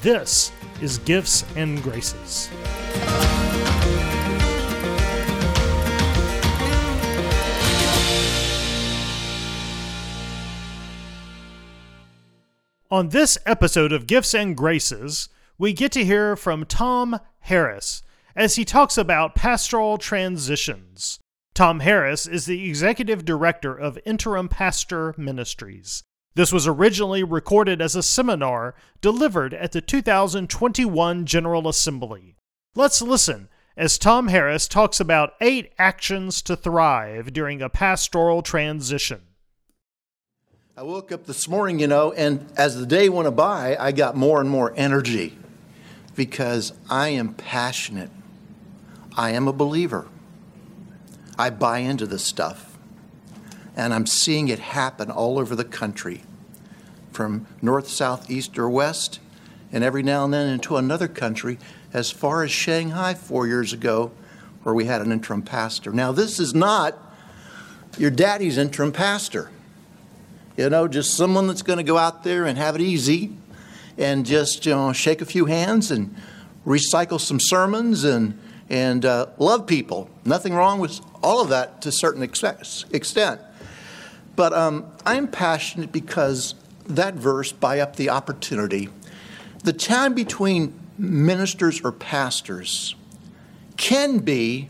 [0.00, 2.48] This is Gifts and Graces.
[12.92, 18.04] On this episode of Gifts and Graces, we get to hear from Tom Harris
[18.36, 21.18] as he talks about pastoral transitions.
[21.54, 26.04] Tom Harris is the executive director of Interim Pastor Ministries.
[26.38, 32.36] This was originally recorded as a seminar delivered at the 2021 General Assembly.
[32.76, 39.22] Let's listen as Tom Harris talks about eight actions to thrive during a pastoral transition.
[40.76, 44.14] I woke up this morning, you know, and as the day went by, I got
[44.14, 45.36] more and more energy
[46.14, 48.12] because I am passionate.
[49.16, 50.06] I am a believer.
[51.36, 52.78] I buy into this stuff.
[53.74, 56.22] And I'm seeing it happen all over the country
[57.18, 59.18] from north, south, east, or west,
[59.72, 61.58] and every now and then into another country
[61.92, 64.12] as far as Shanghai four years ago,
[64.62, 65.90] where we had an interim pastor.
[65.90, 66.96] Now, this is not
[67.98, 69.50] your daddy's interim pastor.
[70.56, 73.36] You know, just someone that's going to go out there and have it easy
[73.96, 76.14] and just, you know, shake a few hands and
[76.64, 78.38] recycle some sermons and,
[78.70, 80.08] and uh, love people.
[80.24, 83.40] Nothing wrong with all of that to a certain extent.
[84.36, 86.54] But um, I'm passionate because
[86.88, 88.88] that verse buy up the opportunity.
[89.64, 92.94] The time between ministers or pastors
[93.76, 94.68] can be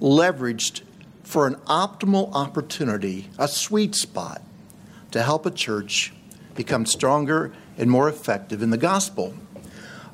[0.00, 0.82] leveraged
[1.22, 4.42] for an optimal opportunity, a sweet spot,
[5.10, 6.12] to help a church
[6.54, 9.34] become stronger and more effective in the gospel.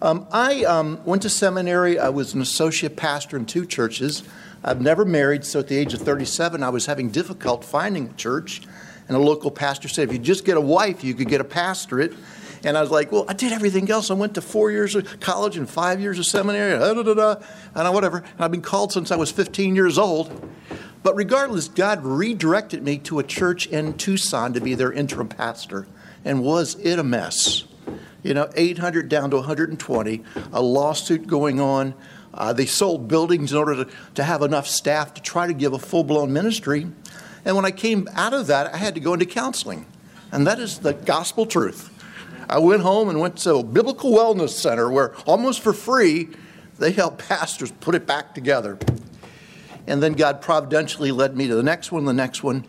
[0.00, 1.98] Um, I um, went to seminary.
[1.98, 4.24] I was an associate pastor in two churches.
[4.64, 8.12] I've never married, so at the age of 37, I was having difficult finding a
[8.14, 8.62] church.
[9.12, 11.44] And a local pastor said, if you just get a wife, you could get a
[11.44, 12.14] pastorate.
[12.64, 14.10] And I was like, well, I did everything else.
[14.10, 17.12] I went to four years of college and five years of seminary, da, da, da,
[17.12, 17.42] da,
[17.74, 18.18] and whatever.
[18.18, 20.50] And I've been called since I was 15 years old.
[21.02, 25.86] But regardless, God redirected me to a church in Tucson to be their interim pastor.
[26.24, 27.64] And was it a mess?
[28.22, 30.22] You know, 800 down to 120,
[30.54, 31.92] a lawsuit going on.
[32.32, 35.74] Uh, they sold buildings in order to, to have enough staff to try to give
[35.74, 36.86] a full blown ministry.
[37.44, 39.86] And when I came out of that, I had to go into counseling.
[40.30, 41.91] And that is the gospel truth.
[42.48, 46.28] I went home and went to a biblical wellness center where almost for free
[46.78, 48.78] they help pastors put it back together.
[49.86, 52.64] And then God providentially led me to the next one, the next one.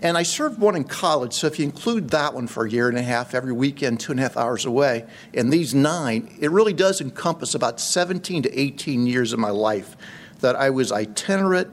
[0.00, 2.88] And I served one in college, so if you include that one for a year
[2.88, 6.50] and a half, every weekend, two and a half hours away, and these nine, it
[6.50, 9.96] really does encompass about 17 to 18 years of my life
[10.40, 11.72] that I was itinerant,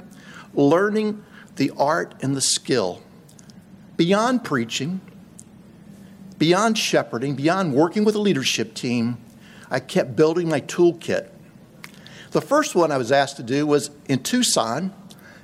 [0.54, 1.24] learning
[1.62, 3.04] the art and the skill
[3.96, 5.00] beyond preaching,
[6.40, 9.16] beyond shepherding, beyond working with a leadership team.
[9.70, 11.30] I kept building my toolkit.
[12.32, 14.92] The first one I was asked to do was in Tucson,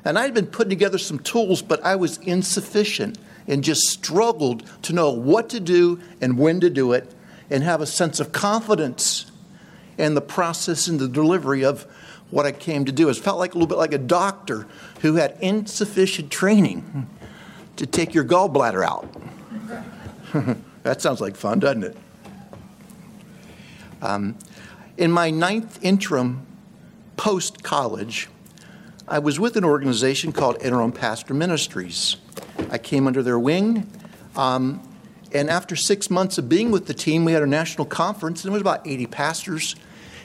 [0.04, 4.94] and I'd been putting together some tools, but I was insufficient and just struggled to
[4.94, 7.14] know what to do and when to do it
[7.52, 9.32] and have a sense of confidence
[9.98, 11.84] in the process and the delivery of
[12.30, 13.10] what I came to do.
[13.10, 14.68] It felt like a little bit like a doctor
[15.02, 17.10] who had insufficient training
[17.78, 19.08] to take your gallbladder out.
[20.84, 21.98] that sounds like fun, doesn't it?
[24.02, 24.36] Um,
[24.98, 26.46] in my ninth interim
[27.16, 28.30] post college,
[29.08, 32.18] I was with an organization called Interim Pastor Ministries.
[32.70, 33.90] I came under their wing.
[34.36, 34.82] Um,
[35.34, 38.52] and after six months of being with the team, we had a national conference, and
[38.52, 39.76] it was about 80 pastors.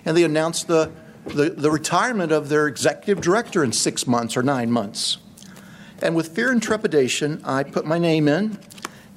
[0.04, 0.90] And they announced the
[1.26, 5.18] the, the retirement of their executive director in six months or nine months.
[6.02, 8.58] And with fear and trepidation, I put my name in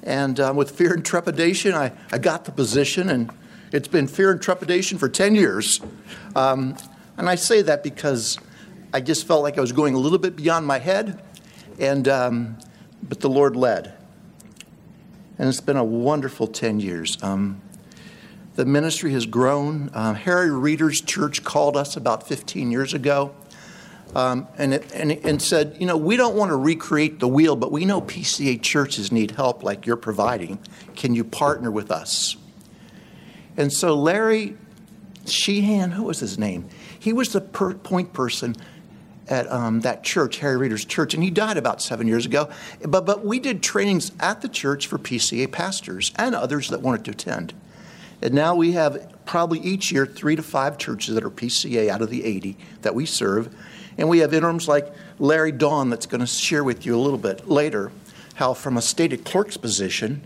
[0.02, 3.32] And uh, with fear and trepidation, I, I got the position, and
[3.72, 5.80] it's been fear and trepidation for 10 years.
[6.36, 6.76] Um,
[7.16, 8.38] and I say that because
[8.94, 11.20] I just felt like I was going a little bit beyond my head,
[11.80, 12.58] and, um,
[13.02, 13.94] but the Lord led.
[15.38, 17.20] And it's been a wonderful 10 years.
[17.20, 17.60] Um,
[18.56, 19.90] the ministry has grown.
[19.94, 23.34] Uh, Harry Reeder's church called us about 15 years ago
[24.14, 27.54] um, and, it, and, and said, you know, we don't want to recreate the wheel,
[27.54, 30.58] but we know PCA churches need help like you're providing.
[30.96, 32.36] Can you partner with us?
[33.58, 34.56] And so Larry
[35.26, 36.68] Sheehan, who was his name?
[36.98, 38.56] He was the per- point person
[39.28, 42.48] at um, that church, Harry Reeder's church, and he died about seven years ago.
[42.86, 47.04] But, but we did trainings at the church for PCA pastors and others that wanted
[47.06, 47.52] to attend.
[48.22, 52.02] And now we have probably each year three to five churches that are PCA out
[52.02, 53.54] of the 80 that we serve.
[53.98, 57.18] And we have interims like Larry Dawn that's going to share with you a little
[57.18, 57.92] bit later
[58.34, 60.22] how, from a stated clerk's position,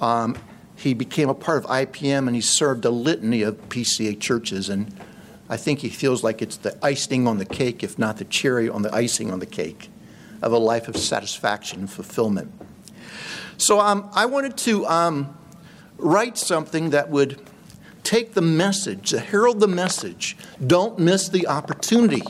[0.00, 0.36] um,
[0.76, 4.68] he became a part of IPM and he served a litany of PCA churches.
[4.68, 4.92] And
[5.48, 8.68] I think he feels like it's the icing on the cake, if not the cherry
[8.68, 9.88] on the icing on the cake,
[10.42, 12.52] of a life of satisfaction and fulfillment.
[13.56, 15.37] So um, I wanted to um,
[15.98, 17.40] write something that would
[18.04, 20.36] take the message, herald the message.
[20.64, 22.22] Don't miss the opportunity.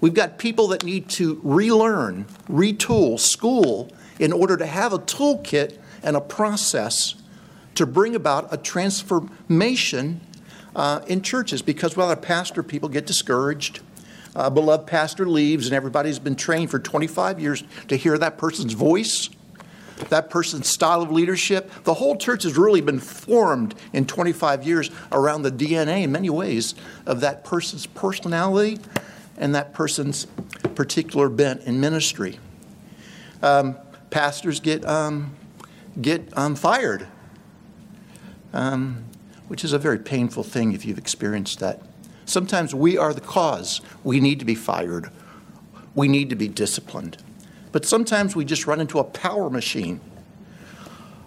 [0.00, 5.78] We've got people that need to relearn, retool, school in order to have a toolkit
[6.02, 7.14] and a process
[7.76, 10.20] to bring about a transformation
[10.74, 13.80] uh, in churches because while a pastor, people get discouraged.
[14.34, 18.72] A beloved pastor leaves, and everybody's been trained for 25 years to hear that person's
[18.72, 19.28] voice
[20.08, 21.70] that person's style of leadership.
[21.84, 26.30] The whole church has really been formed in 25 years around the DNA in many
[26.30, 26.74] ways
[27.06, 28.78] of that person's personality
[29.36, 30.26] and that person's
[30.74, 32.38] particular bent in ministry.
[33.42, 33.76] Um,
[34.10, 35.34] pastors get, um,
[36.00, 37.08] get um, fired,
[38.52, 39.04] um,
[39.48, 41.82] which is a very painful thing if you've experienced that.
[42.24, 43.80] Sometimes we are the cause.
[44.04, 45.10] We need to be fired.
[45.94, 47.22] We need to be disciplined.
[47.72, 50.00] But sometimes we just run into a power machine.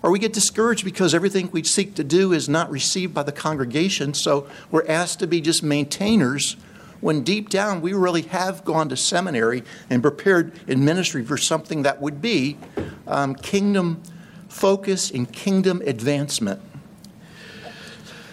[0.03, 3.31] Or we get discouraged because everything we seek to do is not received by the
[3.31, 6.56] congregation, so we're asked to be just maintainers
[7.01, 11.81] when deep down we really have gone to seminary and prepared in ministry for something
[11.81, 12.56] that would be
[13.07, 14.01] um, kingdom
[14.48, 16.62] focus and kingdom advancement.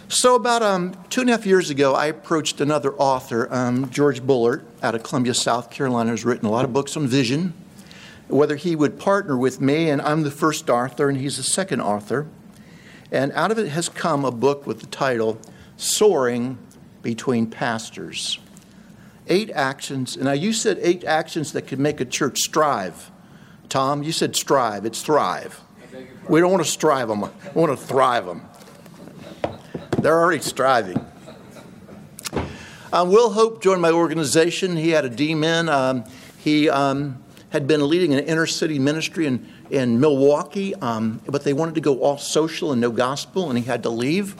[0.08, 4.22] So, about um, two and a half years ago, I approached another author, um, George
[4.22, 7.54] Bullard, out of Columbia, South Carolina, who's written a lot of books on vision
[8.32, 11.80] whether he would partner with me, and I'm the first author, and he's the second
[11.80, 12.26] author.
[13.10, 15.38] And out of it has come a book with the title
[15.76, 16.58] Soaring
[17.02, 18.38] Between Pastors.
[19.28, 23.10] Eight actions, now you said eight actions that could make a church strive.
[23.68, 25.60] Tom, you said strive, it's thrive.
[26.28, 28.42] We don't want to strive them, we want to thrive them.
[29.98, 31.04] They're already striving.
[32.92, 34.76] Um, Will Hope joined my organization.
[34.76, 35.68] He had a D-min.
[35.68, 36.04] Um,
[36.38, 37.21] he um,
[37.52, 41.82] had been leading an inner city ministry in, in Milwaukee, um, but they wanted to
[41.82, 44.34] go all social and no gospel, and he had to leave.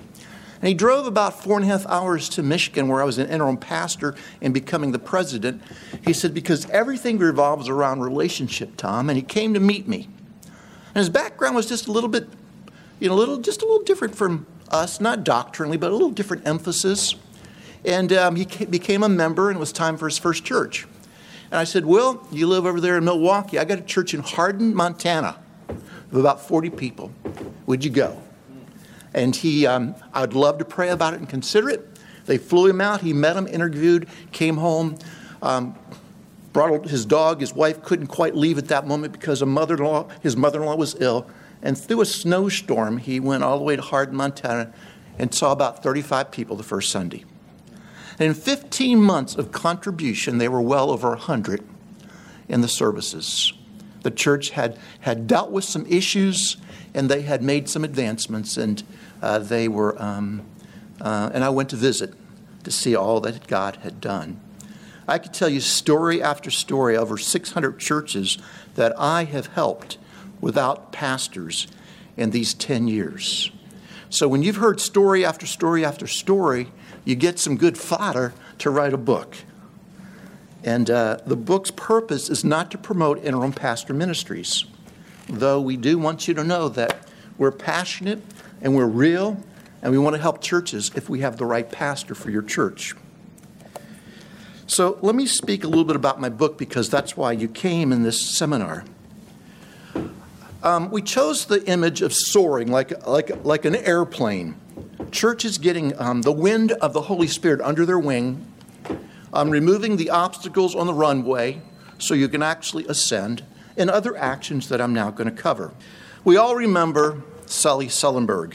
[0.62, 3.29] And he drove about four and a half hours to Michigan, where I was an
[3.29, 5.61] interim pastor and becoming the president.
[6.06, 9.11] He said, Because everything revolves around relationship, Tom.
[9.11, 10.08] And he came to meet me.
[10.94, 12.29] And his background was just a little bit,
[12.99, 16.11] you know, a little, just a little different from us, not doctrinally, but a little
[16.11, 17.15] different emphasis.
[17.84, 20.87] And um, he became a member, and it was time for his first church.
[21.53, 23.59] And I said, Will, you live over there in Milwaukee.
[23.59, 27.13] I got a church in Hardin, Montana, of about 40 people.
[27.67, 28.23] Would you go?
[29.13, 31.87] And he, um, I'd love to pray about it and consider it.
[32.25, 33.03] They flew him out.
[33.03, 34.97] He met him, interviewed, came home,
[35.43, 35.79] um,
[36.55, 37.41] brought his dog.
[37.41, 41.29] His wife couldn't quite leave at that moment because a mother-in-law, his mother-in-law was ill.
[41.61, 44.73] And through a snowstorm, he went all the way to Hardin, Montana,
[45.19, 47.27] and saw about 35 people the first Sunday.
[48.19, 51.65] And in 15 months of contribution, they were well over 100
[52.49, 53.53] in the services.
[54.03, 56.57] The church had, had dealt with some issues
[56.95, 58.83] and they had made some advancements, and
[59.23, 60.43] uh, they were, um,
[61.01, 62.13] uh, and I went to visit
[62.65, 64.41] to see all that God had done.
[65.09, 68.39] I could tell you story after story over 600 churches
[68.75, 69.99] that I have helped
[70.41, 71.67] without pastors
[72.17, 73.51] in these 10 years.
[74.11, 76.69] So when you've heard story after story after story,
[77.05, 79.37] you get some good fodder to write a book.
[80.65, 84.65] And uh, the book's purpose is not to promote interim pastor ministries,
[85.29, 88.23] though we do want you to know that we're passionate
[88.61, 89.43] and we're real
[89.82, 92.94] and we want to help churches if we have the right pastor for your church.
[94.69, 97.93] So let me speak a little bit about my book because that's why you came
[97.93, 98.85] in this seminar.
[100.63, 104.55] Um, we chose the image of soaring like, like, like an airplane.
[105.11, 108.47] Churches getting um, the wind of the Holy Spirit under their wing,
[109.33, 111.61] um, removing the obstacles on the runway
[111.99, 113.43] so you can actually ascend,
[113.77, 115.73] and other actions that I'm now going to cover.
[116.25, 118.55] We all remember Sully Sullenberg.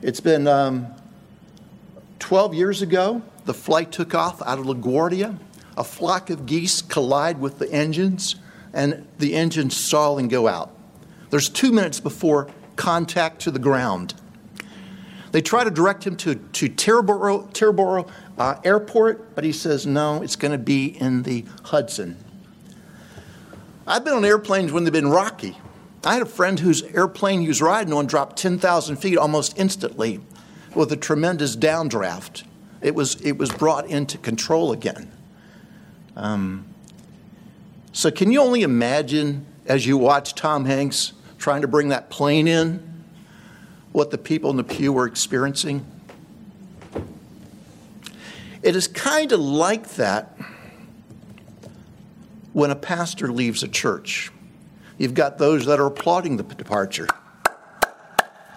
[0.00, 0.86] It's been um,
[2.20, 5.38] 12 years ago, the flight took off out of LaGuardia.
[5.76, 8.36] A flock of geese collide with the engines,
[8.72, 10.73] and the engines stall and go out.
[11.34, 14.14] There's two minutes before contact to the ground.
[15.32, 20.36] They try to direct him to, to Teterboro uh, Airport, but he says, no, it's
[20.36, 22.22] going to be in the Hudson.
[23.84, 25.58] I've been on airplanes when they've been rocky.
[26.04, 30.20] I had a friend whose airplane he was riding on dropped 10,000 feet almost instantly
[30.72, 32.44] with a tremendous downdraft.
[32.80, 35.10] It was, it was brought into control again.
[36.14, 36.64] Um,
[37.92, 41.12] so, can you only imagine as you watch Tom Hanks
[41.44, 42.82] trying to bring that plane in
[43.92, 45.84] what the people in the pew were experiencing?
[48.62, 50.38] It is kind of like that
[52.54, 54.32] when a pastor leaves a church.
[54.96, 57.08] You've got those that are applauding the departure.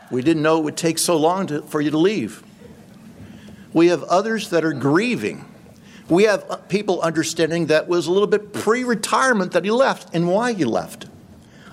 [0.09, 2.41] We didn't know it would take so long to, for you to leave.
[3.73, 5.43] We have others that are grieving.
[6.07, 10.29] We have people understanding that was a little bit pre retirement that he left and
[10.29, 11.07] why he left.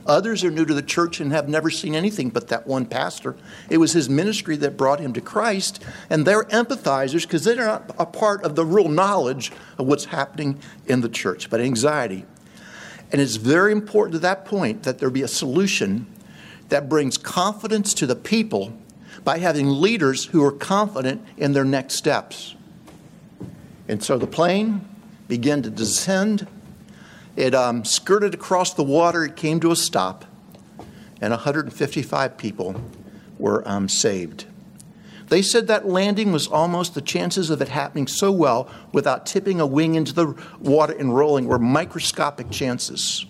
[0.07, 3.37] Others are new to the church and have never seen anything but that one pastor.
[3.71, 7.95] It was his ministry that brought him to Christ, and they're empathizers because they're not
[7.99, 12.27] a part of the real knowledge of what's happening in the church, but anxiety.
[13.13, 16.07] And it's very important to that point that there be a solution
[16.69, 18.73] that brings confidence to the people
[19.23, 22.55] by having leaders who are confident in their next steps.
[23.89, 24.87] And so the plane
[25.29, 26.47] began to descend.
[27.37, 29.25] It um, skirted across the water.
[29.25, 30.25] It came to a stop,
[31.21, 32.81] and 155 people
[33.39, 34.47] were um, saved.
[35.29, 39.61] They said that landing was almost the chances of it happening so well without tipping
[39.61, 43.25] a wing into the water and rolling were microscopic chances.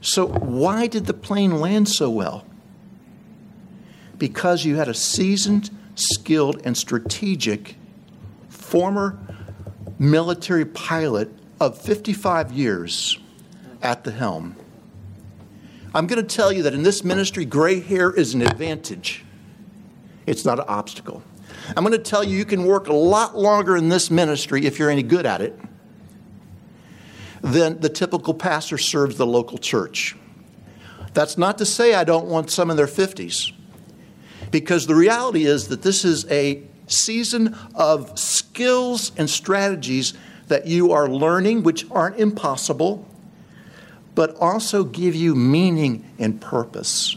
[0.00, 2.44] So, why did the plane land so well?
[4.16, 7.76] Because you had a seasoned, skilled, and strategic
[8.48, 9.18] former
[9.98, 11.30] military pilot
[11.60, 13.18] of 55 years
[13.82, 14.56] at the helm.
[15.94, 19.24] I'm going to tell you that in this ministry, gray hair is an advantage,
[20.26, 21.22] it's not an obstacle.
[21.76, 24.78] I'm going to tell you you can work a lot longer in this ministry if
[24.78, 25.58] you're any good at it
[27.40, 30.16] than the typical pastor serves the local church.
[31.14, 33.52] That's not to say I don't want some in their 50s,
[34.50, 40.14] because the reality is that this is a season of skills and strategies
[40.48, 43.06] that you are learning, which aren't impossible,
[44.14, 47.16] but also give you meaning and purpose.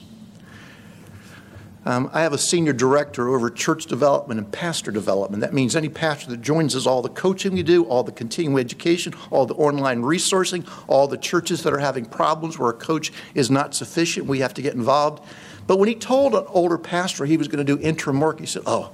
[1.84, 5.42] Um, I have a senior director over church development and pastor development.
[5.42, 8.60] That means any pastor that joins us, all the coaching we do, all the continuing
[8.60, 13.12] education, all the online resourcing, all the churches that are having problems where a coach
[13.34, 15.24] is not sufficient, we have to get involved.
[15.66, 18.46] But when he told an older pastor he was going to do interim work, he
[18.46, 18.92] said, Oh,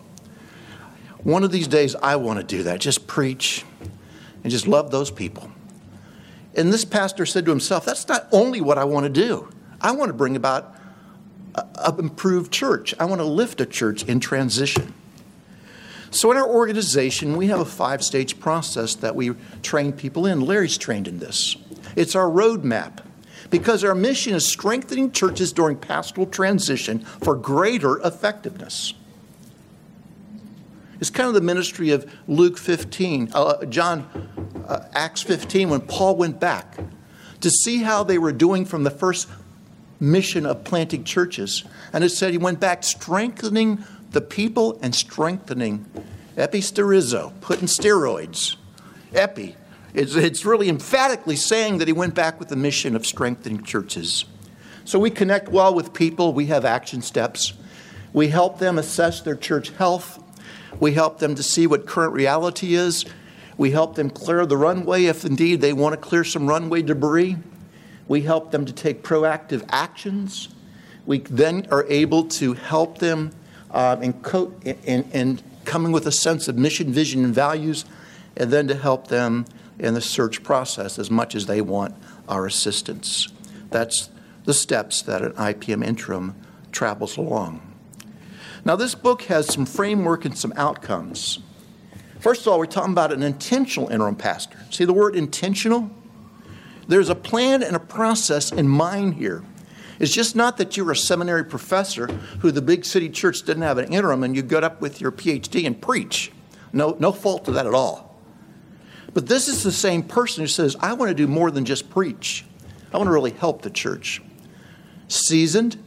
[1.23, 2.79] one of these days I want to do that.
[2.79, 3.65] Just preach
[4.47, 5.51] and just love those people.
[6.55, 9.49] And this pastor said to himself, That's not only what I want to do,
[9.81, 10.73] I want to bring about
[11.53, 12.95] an improved church.
[12.97, 14.93] I want to lift a church in transition.
[16.11, 19.31] So, in our organization, we have a five stage process that we
[19.63, 20.39] train people in.
[20.39, 21.57] Larry's trained in this.
[21.97, 23.03] It's our roadmap
[23.49, 28.93] because our mission is strengthening churches during pastoral transition for greater effectiveness.
[30.99, 34.09] It's kind of the ministry of Luke 15, uh, John,
[34.67, 36.77] uh, Acts 15, when Paul went back
[37.41, 39.29] to see how they were doing from the first
[39.99, 41.63] mission of planting churches.
[41.93, 45.85] And it said he went back strengthening the people and strengthening
[46.35, 48.55] episterizo, putting steroids.
[49.13, 49.55] Epi.
[49.93, 54.25] It's, it's really emphatically saying that he went back with the mission of strengthening churches.
[54.85, 57.53] So we connect well with people, we have action steps.
[58.13, 60.23] We help them assess their church health.
[60.79, 63.05] We help them to see what current reality is.
[63.57, 67.37] We help them clear the runway if indeed they want to clear some runway debris.
[68.07, 70.49] We help them to take proactive actions.
[71.05, 73.31] We then are able to help them
[73.71, 77.85] um, in, co- in, in coming with a sense of mission, vision, and values,
[78.35, 79.45] and then to help them
[79.79, 81.95] in the search process as much as they want
[82.27, 83.27] our assistance.
[83.69, 84.09] That's
[84.45, 86.35] the steps that an IPM interim
[86.71, 87.66] travels along.
[88.65, 91.39] Now, this book has some framework and some outcomes.
[92.19, 94.57] First of all, we're talking about an intentional interim pastor.
[94.69, 95.91] See the word intentional?
[96.87, 99.43] There's a plan and a process in mind here.
[99.99, 102.07] It's just not that you're a seminary professor
[102.39, 105.11] who the big city church didn't have an interim and you got up with your
[105.11, 106.31] PhD and preach.
[106.71, 108.19] No, no fault to that at all.
[109.13, 111.89] But this is the same person who says, I want to do more than just
[111.89, 112.45] preach.
[112.93, 114.21] I want to really help the church.
[115.07, 115.77] Seasoned.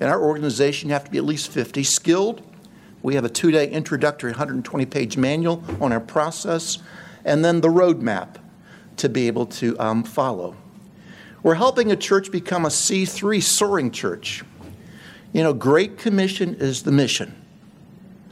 [0.00, 1.82] In our organization, you have to be at least 50.
[1.82, 2.42] Skilled.
[3.02, 6.78] We have a two day introductory 120 page manual on our process,
[7.24, 8.36] and then the roadmap
[8.96, 10.56] to be able to um, follow.
[11.42, 14.44] We're helping a church become a C3 soaring church.
[15.32, 17.34] You know, Great Commission is the mission.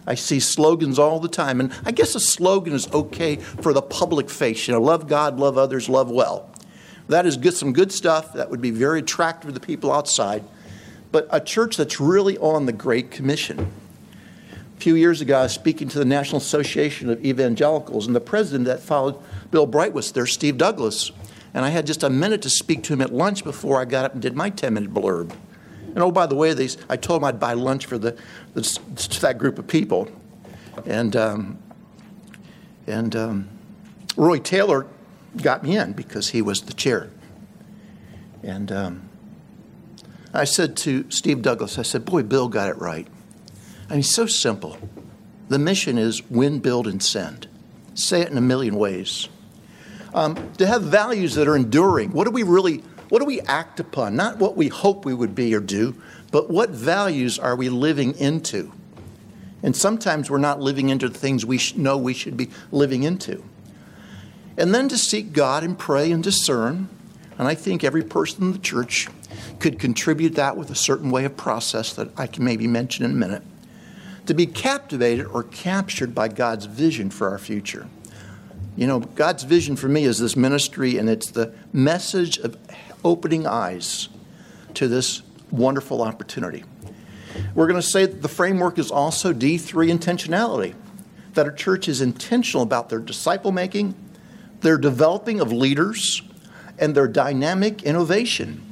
[0.06, 3.82] I see slogans all the time, and I guess a slogan is okay for the
[3.82, 4.66] public face.
[4.66, 6.50] You know, love God, love others, love well.
[7.08, 10.44] That is good, some good stuff that would be very attractive to the people outside.
[11.16, 13.73] But a church that's really on the Great Commission.
[14.50, 18.20] A few years ago, I was speaking to the National Association of Evangelicals, and the
[18.20, 19.18] president that followed
[19.50, 21.12] Bill Bright was there, Steve Douglass.
[21.54, 24.04] And I had just a minute to speak to him at lunch before I got
[24.04, 25.32] up and did my 10 minute blurb.
[25.87, 26.50] And oh, by the way,
[26.90, 28.14] I told him I'd buy lunch for the,
[28.52, 28.78] the
[29.23, 30.11] that group of people.
[30.85, 31.58] And, um,
[32.87, 33.49] and um,
[34.18, 34.87] Roy Taylor
[35.38, 37.08] got me in because he was the chair.
[38.42, 39.05] And um,
[40.37, 43.09] I said to Steve Douglass, I said, Boy, Bill got it right.
[43.88, 44.76] I mean, so simple.
[45.49, 47.49] The mission is win, build, and send.
[47.95, 49.28] Say it in a million ways.
[50.12, 52.12] Um, to have values that are enduring.
[52.12, 52.78] What do we really,
[53.09, 54.16] what do we act upon?
[54.16, 55.95] Not what we hope we would be or do,
[56.31, 58.73] but what values are we living into?
[59.62, 63.43] And sometimes we're not living into the things we know we should be living into.
[64.59, 66.88] And then to seek God and pray and discern.
[67.38, 69.09] And I think every person in the church
[69.59, 73.11] could contribute that with a certain way of process that I can maybe mention in
[73.11, 73.43] a minute.
[74.26, 77.87] To be captivated or captured by God's vision for our future.
[78.76, 82.57] You know, God's vision for me is this ministry, and it's the message of
[83.05, 84.09] opening eyes
[84.75, 86.64] to this wonderful opportunity.
[87.55, 90.75] We're going to say that the framework is also D3 intentionality,
[91.35, 93.95] that a church is intentional about their disciple making,
[94.60, 96.23] their developing of leaders,
[96.78, 98.63] and their dynamic innovation.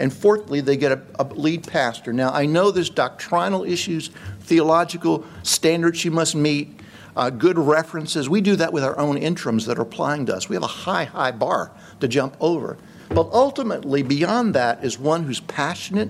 [0.00, 2.10] And fourthly, they get a, a, lead pastor.
[2.10, 4.08] Now, I know there's doctrinal issues,
[4.40, 6.80] theological standards you must meet,
[7.16, 8.26] uh, good references.
[8.26, 10.48] We do that with our own interims that are applying to us.
[10.48, 12.78] We have a high, high bar to jump over.
[13.10, 16.08] But ultimately, beyond that, is one who's passionate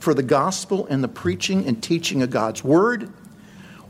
[0.00, 3.12] for the gospel and the preaching and teaching of God's word,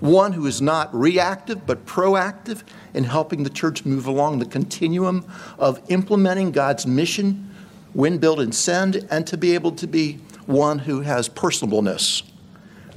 [0.00, 5.24] one who is not reactive but proactive in helping the church move along the continuum
[5.58, 7.49] of implementing God's mission,
[7.94, 10.14] win, build, and send, and to be able to be
[10.46, 12.22] one who has personableness.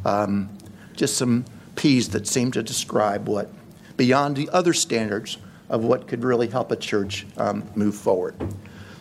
[0.06, 0.58] Um,
[0.96, 3.50] just some P's that seem to describe what,
[3.98, 5.38] beyond the other standards
[5.70, 8.36] of what could really help a church um, move forward.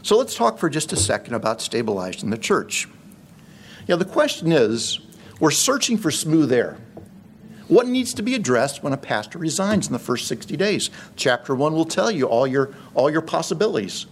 [0.03, 2.87] So let's talk for just a second about stabilizing the church.
[3.87, 5.01] You know, the question is
[5.39, 6.79] we're searching for smooth air.
[7.69, 10.91] What needs to be addressed when a pastor resigns in the first 60 days?
[11.17, 14.07] Chapter 1 will tell you all your, all your possibilities.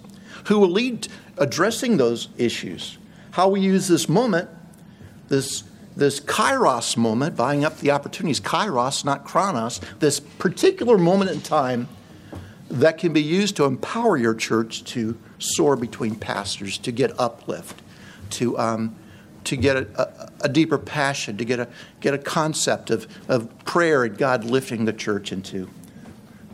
[0.46, 2.98] Who will lead addressing those issues?
[3.32, 4.48] How we use this moment,
[5.28, 5.64] this,
[5.96, 11.88] this kairos moment, buying up the opportunities, kairos, not chronos, this particular moment in time
[12.70, 17.82] that can be used to empower your church to soar between pastors, to get uplift,
[18.30, 18.94] to, um,
[19.44, 21.68] to get a, a, a, deeper passion, to get a,
[22.00, 25.68] get a concept of, of prayer and God lifting the church into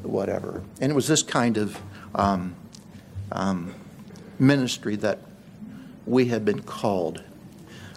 [0.02, 0.62] whatever.
[0.80, 1.78] And it was this kind of
[2.14, 2.54] um,
[3.32, 3.74] um,
[4.38, 5.18] ministry that
[6.06, 7.22] we have been called.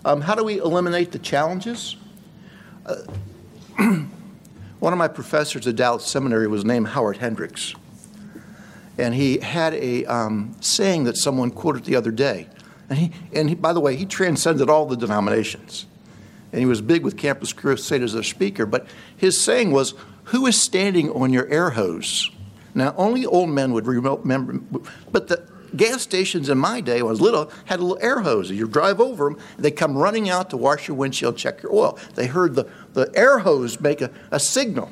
[0.05, 1.95] Um, how do we eliminate the challenges?
[2.85, 2.95] Uh,
[4.79, 7.75] one of my professors at Dallas Seminary was named Howard Hendricks.
[8.97, 12.47] And he had a um, saying that someone quoted the other day.
[12.89, 15.85] And, he, and he, by the way, he transcended all the denominations.
[16.51, 18.65] And he was big with Campus Crusade as a speaker.
[18.65, 19.93] But his saying was,
[20.25, 22.31] Who is standing on your air hose?
[22.73, 24.59] Now, only old men would remember,
[25.11, 28.51] but the gas stations in my day, when I was little, had little air hose.
[28.51, 31.97] You drive over them, they come running out to wash your windshield, check your oil.
[32.15, 34.91] They heard the, the air hose make a, a signal.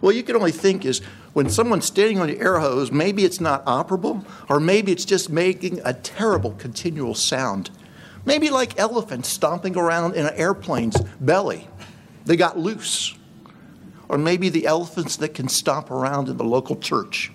[0.00, 1.00] Well, you can only think is
[1.32, 5.30] when someone's standing on the air hose, maybe it's not operable, or maybe it's just
[5.30, 7.70] making a terrible continual sound.
[8.24, 11.68] Maybe like elephants stomping around in an airplane's belly.
[12.24, 13.16] They got loose.
[14.08, 17.30] Or maybe the elephants that can stomp around in the local church.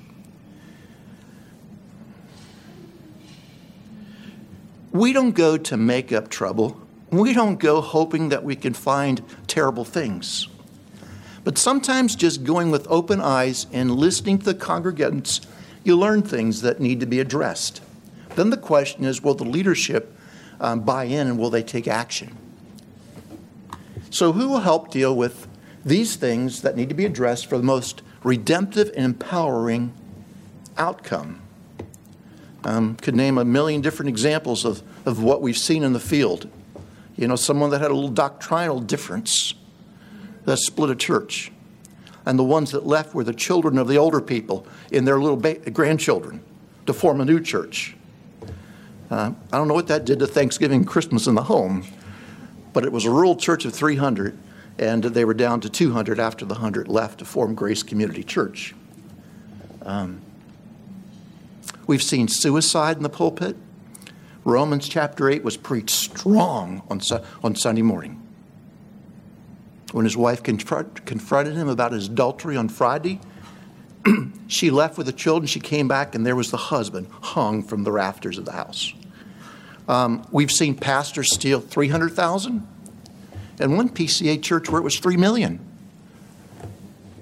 [4.95, 6.79] We don't go to make up trouble.
[7.11, 10.47] We don't go hoping that we can find terrible things.
[11.43, 15.45] But sometimes just going with open eyes and listening to the congregants,
[15.83, 17.81] you learn things that need to be addressed.
[18.35, 20.17] Then the question is will the leadership
[20.61, 22.37] um, buy in and will they take action?
[24.09, 25.45] So, who will help deal with
[25.83, 29.93] these things that need to be addressed for the most redemptive and empowering
[30.77, 31.41] outcome?
[32.65, 36.49] Um, could name a million different examples of, of what we've seen in the field.
[37.15, 39.53] You know, someone that had a little doctrinal difference
[40.45, 41.51] that split a church.
[42.25, 45.37] And the ones that left were the children of the older people in their little
[45.37, 46.41] ba- grandchildren
[46.87, 47.95] to form a new church.
[49.11, 51.85] Uh, I don't know what that did to Thanksgiving Christmas in the home,
[52.73, 54.35] but it was a rural church of 300,
[54.79, 58.73] and they were down to 200 after the 100 left to form Grace Community Church.
[59.83, 60.24] Um,
[61.87, 63.55] we've seen suicide in the pulpit.
[64.43, 67.01] Romans chapter 8 was preached strong on,
[67.43, 68.21] on Sunday morning.
[69.91, 73.19] When his wife confront, confronted him about his adultery on Friday,
[74.47, 75.47] she left with the children.
[75.47, 78.93] She came back, and there was the husband hung from the rafters of the house.
[79.87, 82.67] Um, we've seen pastors steal 300,000
[83.59, 85.59] and one PCA church where it was 3 million,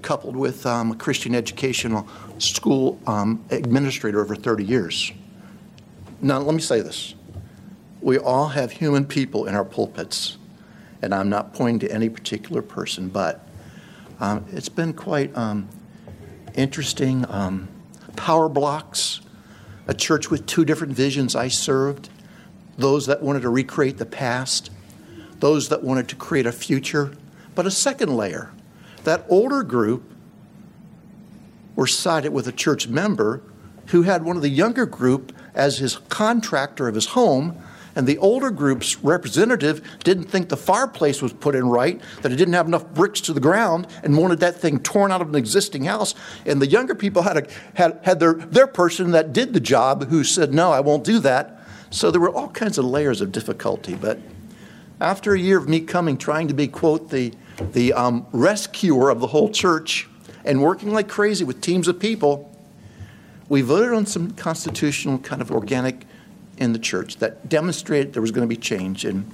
[0.02, 5.12] coupled with um, a Christian educational school um, administrator over 30 years.
[6.20, 7.14] Now, let me say this.
[8.00, 10.38] We all have human people in our pulpits,
[11.02, 13.46] and I'm not pointing to any particular person, but
[14.20, 15.68] um, it's been quite um,
[16.54, 17.24] interesting.
[17.28, 17.68] Um,
[18.16, 19.20] power blocks,
[19.86, 22.10] a church with two different visions I served,
[22.76, 24.70] those that wanted to recreate the past,
[25.40, 27.12] those that wanted to create a future,
[27.54, 28.50] but a second layer.
[29.04, 30.13] That older group
[31.76, 33.42] were sided with a church member
[33.88, 37.62] who had one of the younger group as his contractor of his home
[37.94, 42.36] and the older group's representative didn't think the fireplace was put in right, that it
[42.36, 45.34] didn't have enough bricks to the ground, and wanted that thing torn out of an
[45.34, 46.14] existing house.
[46.44, 50.08] And the younger people had, a, had, had their, their person that did the job
[50.08, 51.60] who said, No, I won't do that.
[51.90, 53.94] So there were all kinds of layers of difficulty.
[53.94, 54.18] But
[55.00, 57.32] after a year of me coming, trying to be, quote, the,
[57.72, 60.08] the um, rescuer of the whole church,
[60.44, 62.50] and working like crazy with teams of people,
[63.48, 66.04] we voted on some constitutional kind of organic
[66.56, 69.04] in the church that demonstrated there was going to be change.
[69.04, 69.30] And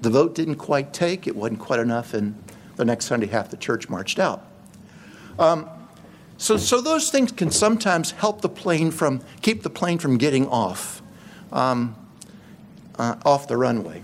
[0.00, 2.34] the vote didn't quite take, it wasn't quite enough, and
[2.76, 4.46] the next Sunday, half the church marched out.
[5.38, 5.68] Um,
[6.36, 10.46] so, so those things can sometimes help the plane from, keep the plane from getting
[10.48, 11.02] off,
[11.52, 11.96] um,
[12.98, 14.02] uh, off the runway.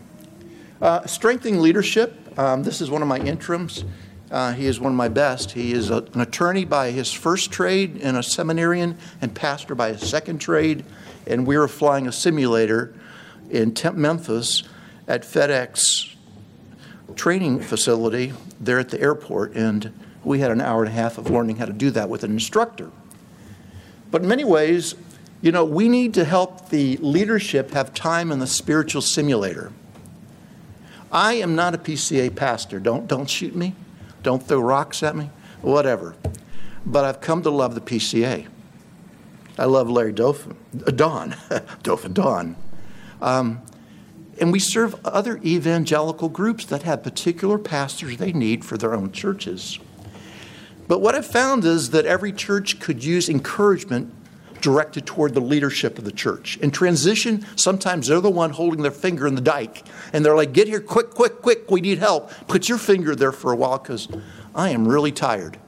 [0.81, 2.16] Uh, strengthening leadership.
[2.38, 3.85] Um, this is one of my interims.
[4.31, 5.53] Uh, he is one of my best.
[5.53, 9.93] He is a, an attorney by his first trade and a seminarian and pastor by
[9.93, 10.85] his second trade
[11.27, 12.93] and we were flying a simulator
[13.51, 14.62] in Memphis
[15.07, 16.14] at FedEx
[17.14, 19.93] training facility there at the airport, and
[20.25, 22.33] we had an hour and a half of learning how to do that with an
[22.33, 22.90] instructor.
[24.11, 24.95] But in many ways,
[25.40, 29.73] you know, we need to help the leadership have time in the spiritual simulator.
[31.11, 32.79] I am not a PCA pastor.
[32.79, 33.75] Don't, don't shoot me.
[34.23, 35.31] Don't throw rocks at me.
[35.63, 36.17] Whatever.
[36.85, 38.47] But I've come to love the PCA.
[39.59, 40.57] I love Larry Dauphin,
[40.97, 41.35] Don,
[41.83, 42.57] Dauphin Don.
[43.21, 43.61] Um,
[44.41, 49.13] and we serve other evangelical groups that have particular pastors they need for their own
[49.13, 49.79] churches.
[50.89, 54.15] But what I've found is that every church could use encouragement
[54.61, 56.57] directed toward the leadership of the church.
[56.59, 60.53] In transition, sometimes they're the one holding their finger in the dike, and they're like,
[60.53, 62.31] Get here, quick, quick, quick, we need help.
[62.46, 64.09] Put your finger there for a while because
[64.55, 65.59] I am really tired.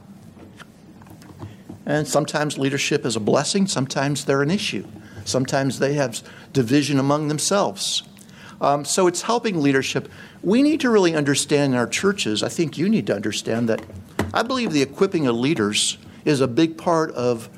[1.85, 4.87] And sometimes leadership is a blessing, sometimes they're an issue.
[5.25, 6.21] Sometimes they have
[6.53, 8.03] division among themselves.
[8.61, 10.09] Um, so it's helping leadership.
[10.43, 13.83] We need to really understand in our churches, I think you need to understand that
[14.33, 17.49] I believe the equipping of leaders is a big part of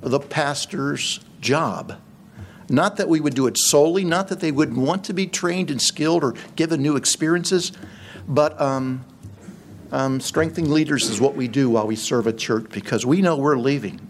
[0.00, 1.98] the pastor's job.
[2.68, 5.70] Not that we would do it solely, not that they wouldn't want to be trained
[5.70, 7.72] and skilled or given new experiences,
[8.26, 9.04] but um,
[9.90, 13.36] um, strengthening leaders is what we do while we serve a church because we know
[13.36, 14.00] we're leaving.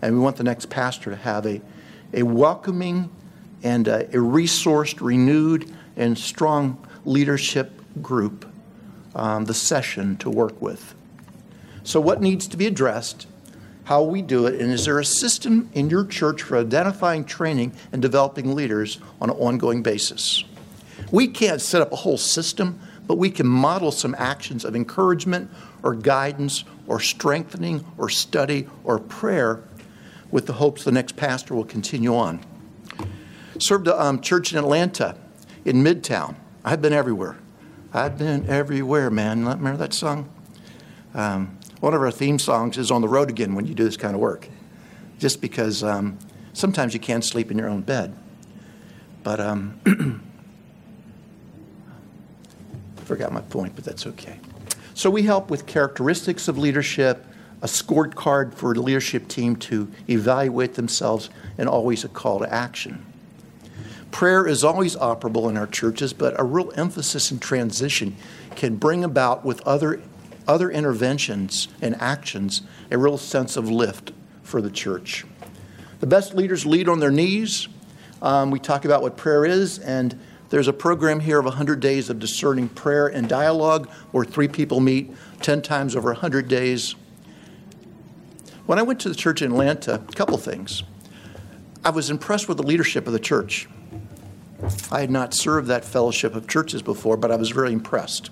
[0.00, 1.60] And we want the next pastor to have a,
[2.14, 3.10] a welcoming
[3.62, 8.50] and a, a resourced, renewed, and strong leadership group,
[9.14, 10.94] um, the session to work with.
[11.84, 13.26] So, what needs to be addressed?
[13.84, 17.72] How we do it, and is there a system in your church for identifying, training,
[17.92, 20.44] and developing leaders on an ongoing basis?
[21.10, 25.50] We can't set up a whole system but we can model some actions of encouragement
[25.82, 29.62] or guidance or strengthening or study or prayer
[30.30, 32.40] with the hopes the next pastor will continue on.
[33.58, 35.16] Served a um, church in Atlanta,
[35.64, 36.36] in Midtown.
[36.64, 37.36] I've been everywhere.
[37.92, 39.44] I've been everywhere, man.
[39.44, 40.30] Remember that song?
[41.12, 43.96] Um, one of our theme songs is On the Road Again when you do this
[43.96, 44.48] kind of work,
[45.18, 46.16] just because um,
[46.52, 48.16] sometimes you can't sleep in your own bed.
[49.24, 49.80] But um,
[53.04, 54.38] forgot my point, but that's okay.
[54.94, 57.26] So we help with characteristics of leadership,
[57.62, 63.04] a scorecard for a leadership team to evaluate themselves, and always a call to action.
[64.12, 68.14] Prayer is always operable in our churches, but a real emphasis in transition
[68.54, 70.00] can bring about with other,
[70.46, 75.24] other interventions and actions a real sense of lift for the church.
[76.00, 77.68] The best leaders lead on their knees.
[78.20, 80.18] Um, we talk about what prayer is, and
[80.50, 84.80] there's a program here of 100 days of discerning prayer and dialogue where three people
[84.80, 86.94] meet 10 times over 100 days.
[88.66, 90.82] When I went to the church in Atlanta, a couple things.
[91.84, 93.68] I was impressed with the leadership of the church.
[94.90, 98.30] I had not served that fellowship of churches before, but I was very impressed.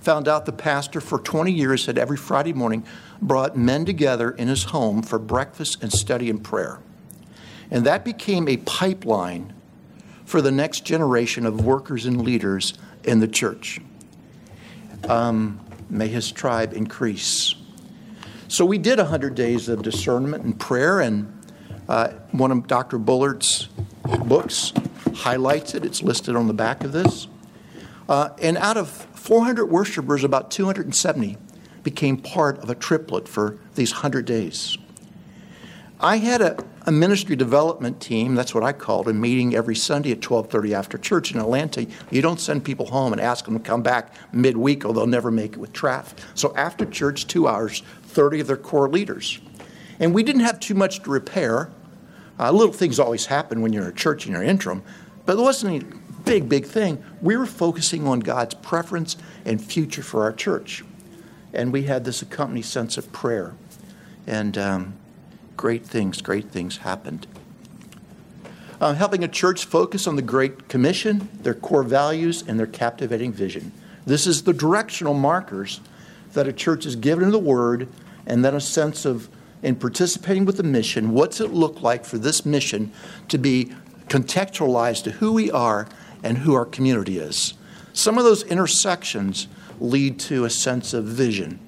[0.00, 2.84] Found out the pastor for 20 years had every Friday morning
[3.20, 6.80] brought men together in his home for breakfast and study and prayer.
[7.70, 9.52] And that became a pipeline
[10.24, 13.80] for the next generation of workers and leaders in the church.
[15.08, 17.54] Um, may his tribe increase.
[18.48, 21.32] So we did 100 days of discernment and prayer, and
[21.88, 22.98] uh, one of Dr.
[22.98, 23.68] Bullard's
[24.24, 24.72] books
[25.14, 25.84] highlights it.
[25.84, 27.28] It's listed on the back of this.
[28.10, 31.36] Uh, and out of 400 worshipers, about 270
[31.84, 34.76] became part of a triplet for these 100 days.
[36.00, 40.10] I had a, a ministry development team, that's what I called a meeting every Sunday
[40.10, 41.86] at 12:30 after church in Atlanta.
[42.10, 45.30] You don't send people home and ask them to come back midweek or they'll never
[45.30, 46.18] make it with traffic.
[46.34, 49.38] So after church, 2 hours, 30 of their core leaders.
[50.00, 51.70] And we didn't have too much to repair.
[52.40, 54.82] Uh, little things always happen when you're in a church in your interim,
[55.26, 57.02] but there wasn't any big, big thing.
[57.20, 60.84] We were focusing on God's preference and future for our church.
[61.52, 63.54] And we had this accompanied sense of prayer.
[64.26, 64.94] And um,
[65.56, 67.26] great things, great things happened.
[68.80, 73.32] Uh, helping a church focus on the Great Commission, their core values, and their captivating
[73.32, 73.72] vision.
[74.06, 75.80] This is the directional markers
[76.32, 77.88] that a church is given in the Word,
[78.24, 79.28] and then a sense of,
[79.62, 82.90] in participating with the mission, what's it look like for this mission
[83.28, 83.72] to be
[84.08, 85.86] contextualized to who we are
[86.22, 87.54] and who our community is.
[87.92, 89.48] Some of those intersections
[89.80, 91.58] lead to a sense of vision.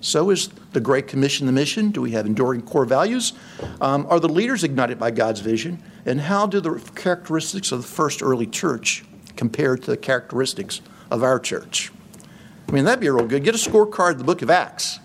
[0.00, 1.92] So is the Great Commission the mission?
[1.92, 3.32] Do we have enduring core values?
[3.80, 5.82] Um, are the leaders ignited by God's vision?
[6.04, 9.04] And how do the characteristics of the first early church
[9.36, 11.92] compare to the characteristics of our church?
[12.68, 13.44] I mean, that'd be real good.
[13.44, 14.98] Get a scorecard of the book of Acts,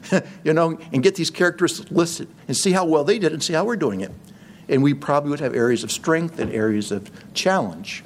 [0.44, 3.54] you know, and get these characteristics listed and see how well they did and see
[3.54, 4.12] how we're doing it.
[4.68, 8.04] And we probably would have areas of strength and areas of challenge.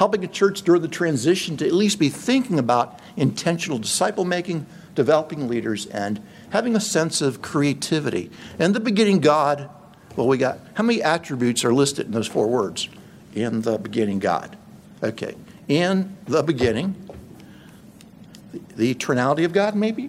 [0.00, 4.64] Helping a church during the transition to at least be thinking about intentional disciple making,
[4.94, 8.30] developing leaders, and having a sense of creativity.
[8.58, 9.68] In the beginning, God,
[10.16, 12.88] well, we got how many attributes are listed in those four words?
[13.34, 14.56] In the beginning, God.
[15.02, 15.34] Okay.
[15.68, 16.96] In the beginning,
[18.76, 20.08] the eternality of God, maybe?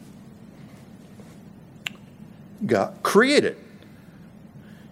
[2.65, 3.57] God created.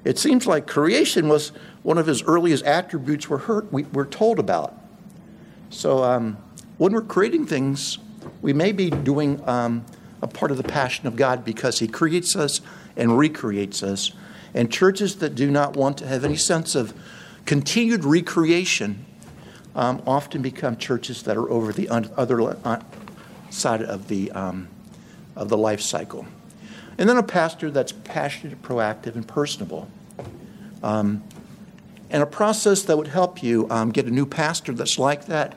[0.04, 4.40] It seems like creation was one of his earliest attributes we're, heard, we, we're told
[4.40, 4.76] about.
[5.70, 6.38] So um,
[6.78, 8.00] when we're creating things,
[8.42, 9.86] we may be doing um,
[10.22, 12.62] a part of the passion of God because he creates us
[12.96, 14.12] and recreates us.
[14.54, 16.94] And churches that do not want to have any sense of
[17.46, 19.06] continued recreation
[19.76, 22.82] um, often become churches that are over the other uh,
[23.50, 24.68] side of the, um,
[25.36, 26.26] of the life cycle.
[26.98, 29.90] And then a pastor that's passionate, proactive, and personable.
[30.84, 31.24] Um,
[32.10, 35.56] and a process that would help you um, get a new pastor that's like that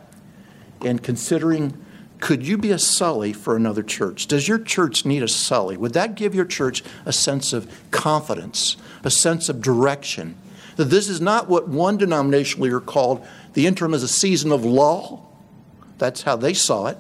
[0.85, 1.77] and considering
[2.21, 4.29] could you be a Sully for another church?
[4.29, 5.77] Does your church need a Sully?
[5.77, 10.37] Would that give your church a sense of confidence, a sense of direction?
[10.77, 14.65] That this is not what one denomination leader called the interim as a season of
[14.65, 15.37] lull.
[15.99, 16.99] That's how they saw it.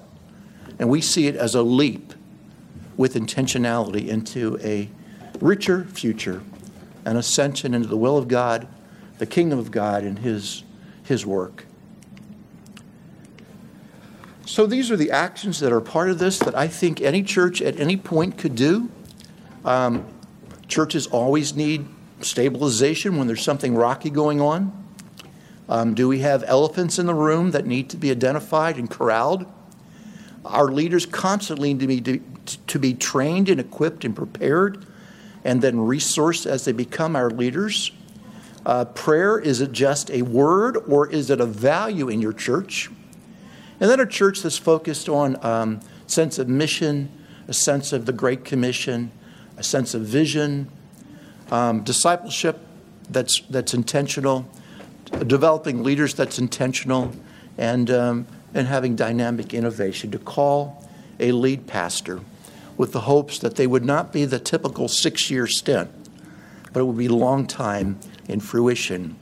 [0.78, 2.14] And we see it as a leap
[2.96, 4.88] with intentionality into a
[5.40, 6.42] richer future,
[7.04, 8.66] an ascension into the will of God,
[9.22, 10.64] the kingdom of God, and His,
[11.04, 11.64] his work.
[14.46, 17.62] So these are the actions that are part of this that I think any church
[17.62, 18.90] at any point could do.
[19.64, 20.04] Um,
[20.66, 21.86] churches always need
[22.20, 24.72] stabilization when there's something rocky going on.
[25.68, 29.46] Um, do we have elephants in the room that need to be identified and corralled?
[30.44, 32.22] Our leaders constantly need to be,
[32.66, 34.84] to be trained and equipped and prepared
[35.44, 37.92] and then resourced as they become our leaders.
[38.64, 42.90] Uh, prayer, is it just a word or is it a value in your church?
[43.80, 47.10] And then a church that's focused on um, sense of mission,
[47.48, 49.10] a sense of the Great Commission,
[49.56, 50.70] a sense of vision,
[51.50, 52.60] um, discipleship
[53.10, 54.48] that's, that's intentional,
[55.26, 57.12] developing leaders that's intentional,
[57.58, 62.20] and, um, and having dynamic innovation to call a lead pastor
[62.76, 65.90] with the hopes that they would not be the typical six year stint,
[66.72, 67.98] but it would be a long time
[68.28, 69.16] in fruition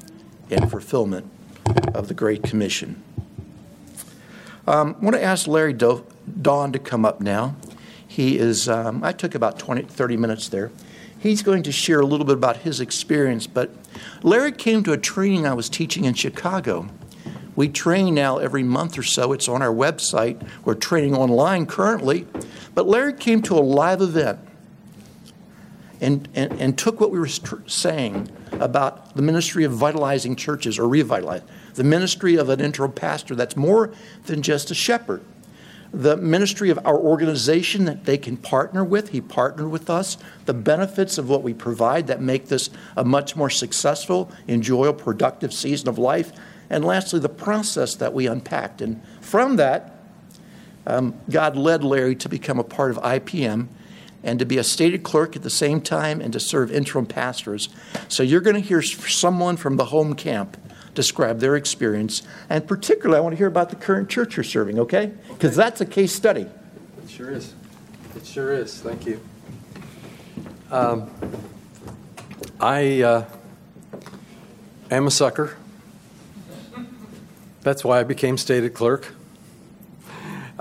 [0.51, 1.31] and fulfillment
[1.95, 3.03] of the Great Commission.
[4.67, 6.07] Um, I want to ask Larry Do-
[6.41, 7.57] Dawn to come up now.
[8.07, 10.71] He is, um, I took about 20, 30 minutes there.
[11.19, 13.71] He's going to share a little bit about his experience, but
[14.23, 16.89] Larry came to a training I was teaching in Chicago.
[17.57, 19.33] We train now every month or so.
[19.33, 20.47] It's on our website.
[20.65, 22.27] We're training online currently.
[22.75, 24.39] But Larry came to a live event
[26.01, 30.89] and, and, and took what we were saying about the ministry of vitalizing churches or
[30.89, 33.93] revitalizing, the ministry of an interim pastor that's more
[34.27, 35.23] than just a shepherd
[35.93, 39.11] the ministry of our organization that they can partner with.
[39.11, 40.17] He partnered with us.
[40.47, 45.53] The benefits of what we provide that make this a much more successful, enjoyable, productive
[45.53, 46.33] season of life.
[46.69, 48.81] And lastly, the process that we unpacked.
[48.81, 49.97] And from that,
[50.87, 53.67] um, God led Larry to become a part of IPM
[54.22, 57.68] and to be a stated clerk at the same time and to serve interim pastors.
[58.09, 60.56] So you're going to hear someone from the home camp
[60.94, 62.22] describe their experience.
[62.48, 65.12] And particularly, I want to hear about the current church you're serving, okay?
[65.28, 66.42] Because that's a case study.
[66.42, 67.54] It sure is.
[68.16, 68.80] It sure is.
[68.80, 69.20] Thank you.
[70.70, 71.11] Um,
[72.61, 73.24] I uh,
[74.90, 75.56] am a sucker.
[77.62, 79.12] That's why I became stated clerk.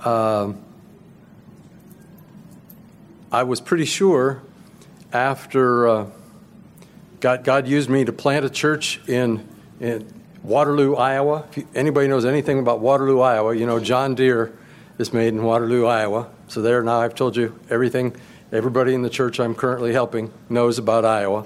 [0.05, 0.61] Um,
[3.31, 4.41] I was pretty sure
[5.13, 6.05] after uh,
[7.19, 9.47] God, God used me to plant a church in,
[9.79, 10.11] in
[10.41, 11.45] Waterloo, Iowa.
[11.51, 14.51] If you, anybody knows anything about Waterloo, Iowa, you know John Deere
[14.97, 16.27] is made in Waterloo, Iowa.
[16.47, 18.15] So there now I've told you everything
[18.51, 21.45] everybody in the church I'm currently helping knows about Iowa.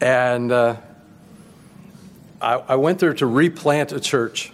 [0.00, 0.76] And uh,
[2.40, 4.52] I, I went there to replant a church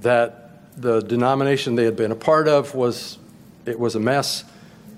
[0.00, 3.18] that the denomination they had been a part of was
[3.64, 4.44] it was a mess.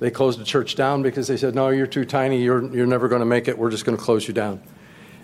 [0.00, 2.42] They closed the church down because they said, "No, you're too tiny.
[2.42, 3.56] You're you're never going to make it.
[3.56, 4.60] We're just going to close you down."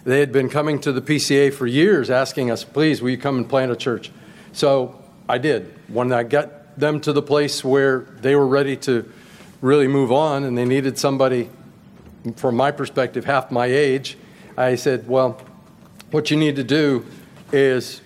[0.07, 3.39] They had been coming to the PCA for years asking us, please, will you come
[3.39, 4.13] and plant a church?
[4.53, 5.75] So I did.
[5.89, 9.11] When I got them to the place where they were ready to
[9.61, 11.51] really move on and they needed somebody,
[12.37, 14.17] from my perspective, half my age,
[14.57, 15.41] I said, well,
[16.13, 17.05] what you need to do
[17.53, 18.01] is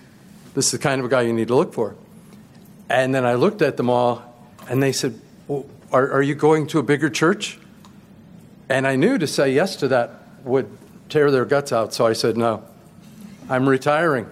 [0.55, 1.95] this is the kind of a guy you need to look for.
[2.89, 4.23] And then I looked at them all
[4.67, 5.21] and they said,
[5.91, 7.59] are, are you going to a bigger church?
[8.69, 10.69] And I knew to say yes to that would
[11.09, 11.93] tear their guts out.
[11.93, 12.63] So I said, no,
[13.49, 14.27] I'm retiring.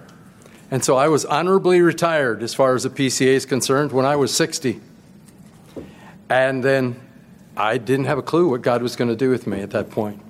[0.70, 4.16] And so I was honorably retired as far as the PCA is concerned when I
[4.16, 4.80] was 60.
[6.28, 6.98] And then
[7.56, 9.90] I didn't have a clue what God was going to do with me at that
[9.90, 10.22] point.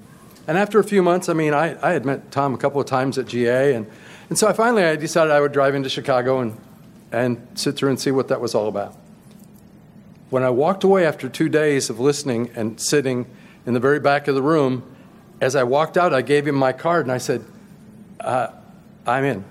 [0.49, 2.87] And after a few months, I mean, I, I had met Tom a couple of
[2.87, 3.75] times at GA.
[3.75, 3.88] And,
[4.31, 6.59] and so I finally I decided I would drive into Chicago and,
[7.12, 8.97] and sit through and see what that was all about.
[10.31, 13.27] When I walked away after two days of listening and sitting
[13.66, 14.85] in the very back of the room,
[15.40, 17.45] as I walked out, I gave him my card and I said,
[18.21, 18.49] uh,
[19.05, 19.45] I'm in.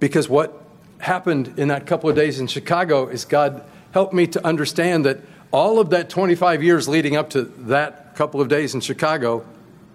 [0.00, 0.60] Because what
[0.98, 5.18] happened in that couple of days in Chicago is God helped me to understand that
[5.52, 9.46] all of that 25 years leading up to that couple of days in Chicago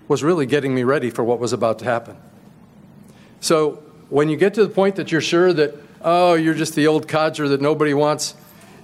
[0.07, 2.15] was really getting me ready for what was about to happen.
[3.41, 6.87] So when you get to the point that you're sure that, oh, you're just the
[6.87, 8.35] old codger that nobody wants,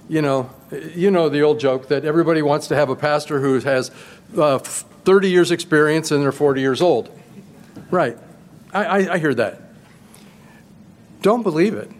[0.08, 0.50] you know,
[0.94, 3.90] you know the old joke that everybody wants to have a pastor who has
[4.36, 7.10] uh, 30 years experience and they're 40 years old.
[7.90, 8.16] Right.
[8.72, 9.60] I, I, I hear that.
[11.22, 11.90] Don't believe it.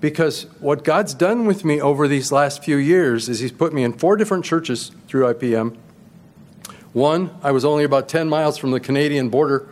[0.00, 3.84] Because what God's done with me over these last few years is He's put me
[3.84, 5.76] in four different churches through IPM.
[6.92, 9.68] One, I was only about 10 miles from the Canadian border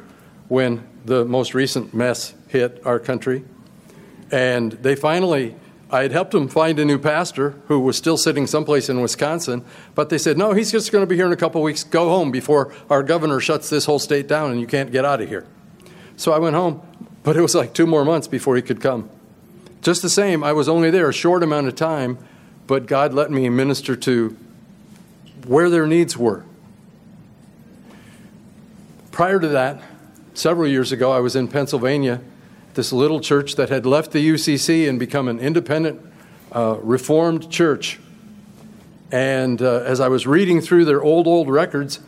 [0.48, 3.44] when the most recent mess hit our country.
[4.31, 5.55] And they finally
[5.93, 9.63] I had helped them find a new pastor who was still sitting someplace in Wisconsin,
[9.95, 11.85] but they said, no, he's just going to be here in a couple weeks.
[11.85, 15.21] Go home before our governor shuts this whole state down and you can't get out
[15.21, 15.47] of here.
[16.17, 16.81] So I went home,
[17.23, 19.11] but it was like two more months before he could come.
[19.83, 22.17] Just the same, I was only there a short amount of time,
[22.67, 24.35] but God let me minister to
[25.47, 26.47] where their needs were.
[29.11, 29.83] Prior to that,
[30.33, 32.23] several years ago, I was in Pennsylvania
[32.75, 36.00] this little church that had left the UCC and become an independent
[36.52, 37.98] uh, Reformed church.
[39.10, 42.00] And uh, as I was reading through their old, old records,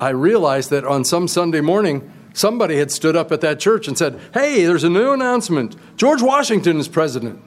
[0.00, 3.96] I realized that on some Sunday morning, somebody had stood up at that church and
[3.96, 5.76] said, Hey, there's a new announcement.
[5.96, 7.42] George Washington is president.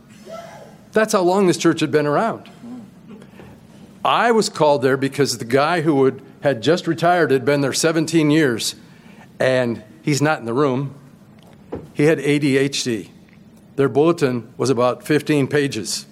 [0.92, 2.50] That's how long this church had been around.
[4.04, 7.74] I was called there because the guy who had, had just retired had been there
[7.74, 8.76] 17 years.
[9.40, 10.96] And he's not in the room.
[11.96, 13.10] He had ADHD.
[13.78, 16.06] Their bulletin was about 15 pages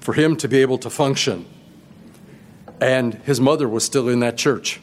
[0.00, 1.44] for him to be able to function.
[2.80, 4.80] And his mother was still in that church.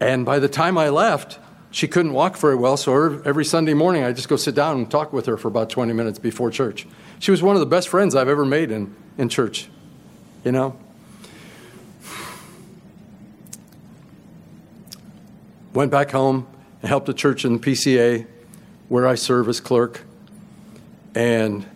[0.00, 1.38] And by the time I left,
[1.70, 4.90] she couldn't walk very well, so every Sunday morning I just go sit down and
[4.90, 6.84] talk with her for about 20 minutes before church.
[7.20, 9.68] She was one of the best friends I've ever made in, in church,
[10.44, 10.76] you know?
[15.72, 16.48] Went back home
[16.82, 18.26] and helped a church in the PCA
[18.88, 20.02] where I serve as clerk.
[21.14, 21.66] And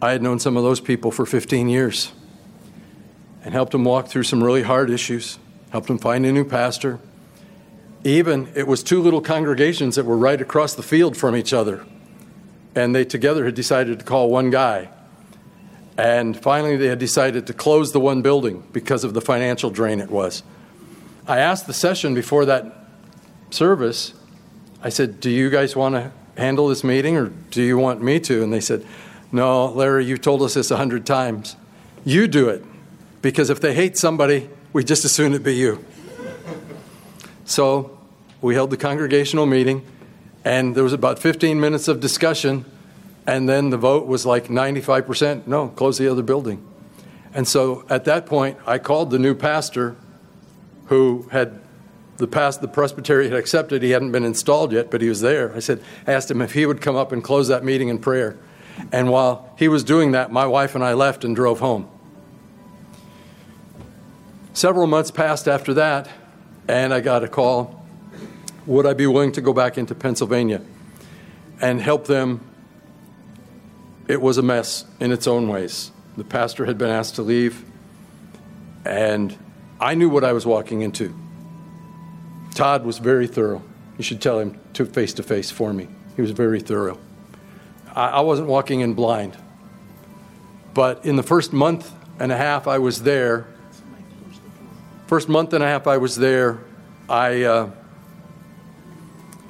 [0.00, 2.12] I had known some of those people for 15 years
[3.44, 5.38] and helped them walk through some really hard issues,
[5.70, 6.98] helped them find a new pastor.
[8.02, 11.84] Even it was two little congregations that were right across the field from each other.
[12.74, 14.88] And they together had decided to call one guy.
[15.96, 20.00] And finally, they had decided to close the one building because of the financial drain
[20.00, 20.42] it was.
[21.26, 22.88] I asked the session before that
[23.50, 24.12] service,
[24.82, 28.20] I said, Do you guys want to handle this meeting or do you want me
[28.20, 28.42] to?
[28.42, 28.84] And they said,
[29.32, 31.56] No, Larry, you've told us this a hundred times.
[32.04, 32.64] You do it.
[33.22, 35.82] Because if they hate somebody, we just as soon it be you.
[37.46, 37.98] so
[38.42, 39.82] we held the congregational meeting,
[40.44, 42.66] and there was about 15 minutes of discussion,
[43.26, 46.62] and then the vote was like 95% no, close the other building.
[47.32, 49.96] And so at that point, I called the new pastor
[50.86, 51.63] who had
[52.16, 55.54] the past the presbytery had accepted he hadn't been installed yet but he was there.
[55.54, 58.36] I said asked him if he would come up and close that meeting in prayer.
[58.92, 61.88] And while he was doing that my wife and i left and drove home.
[64.52, 66.08] Several months passed after that
[66.68, 67.84] and i got a call.
[68.66, 70.62] Would i be willing to go back into pennsylvania
[71.60, 72.40] and help them?
[74.06, 75.90] It was a mess in its own ways.
[76.16, 77.64] The pastor had been asked to leave
[78.84, 79.36] and
[79.80, 81.14] i knew what i was walking into
[82.54, 83.62] Todd was very thorough.
[83.98, 85.88] You should tell him to face to face for me.
[86.16, 86.98] He was very thorough.
[87.94, 89.36] I, I wasn't walking in blind.
[90.72, 93.46] But in the first month and a half I was there,
[95.06, 96.60] first month and a half I was there,
[97.08, 97.70] I, uh,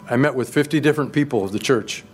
[0.09, 2.05] I met with 50 different people of the church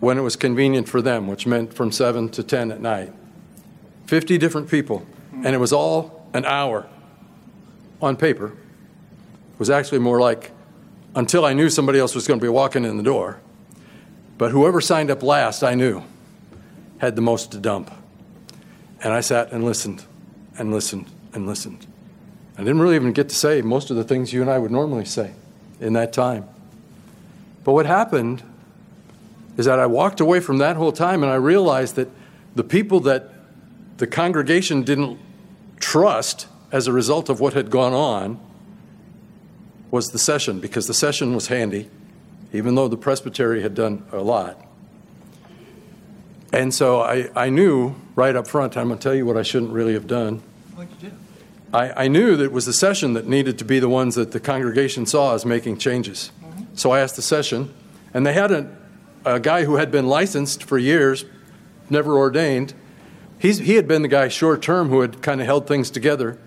[0.00, 3.12] when it was convenient for them, which meant from 7 to 10 at night.
[4.06, 6.88] 50 different people, and it was all an hour
[8.02, 8.52] on paper
[9.60, 10.52] was actually more like
[11.14, 13.40] until I knew somebody else was going to be walking in the door.
[14.38, 16.02] But whoever signed up last, I knew,
[16.96, 17.92] had the most to dump.
[19.02, 20.06] And I sat and listened
[20.56, 21.86] and listened and listened.
[22.56, 24.70] I didn't really even get to say most of the things you and I would
[24.70, 25.32] normally say
[25.78, 26.48] in that time.
[27.62, 28.42] But what happened
[29.58, 32.08] is that I walked away from that whole time and I realized that
[32.54, 33.30] the people that
[33.98, 35.18] the congregation didn't
[35.80, 38.40] trust as a result of what had gone on
[39.90, 41.90] was the session because the session was handy,
[42.52, 44.60] even though the presbytery had done a lot.
[46.52, 49.42] And so I, I knew right up front, I'm going to tell you what I
[49.42, 50.42] shouldn't really have done.
[51.72, 54.32] I, I knew that it was the session that needed to be the ones that
[54.32, 56.32] the congregation saw as making changes.
[56.42, 56.64] Mm-hmm.
[56.74, 57.72] So I asked the session,
[58.12, 58.76] and they had a,
[59.24, 61.24] a guy who had been licensed for years,
[61.88, 62.74] never ordained.
[63.38, 66.38] He's, he had been the guy short term who had kind of held things together.